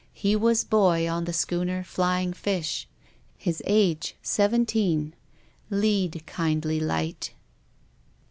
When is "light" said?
6.79-7.35